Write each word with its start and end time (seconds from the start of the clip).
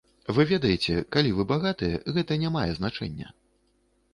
Вы 0.35 0.45
ведаеце, 0.51 0.95
калі 1.15 1.33
вы 1.39 1.45
багатыя, 1.51 1.99
гэта 2.15 2.39
не 2.45 2.49
мае 2.57 2.67
значэння. 2.79 3.27